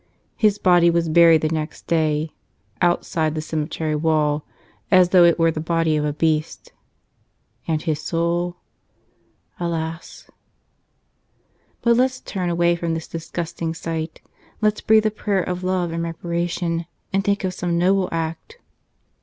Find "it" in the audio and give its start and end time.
5.25-5.37